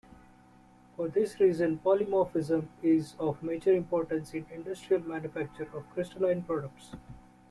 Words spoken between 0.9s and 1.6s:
For this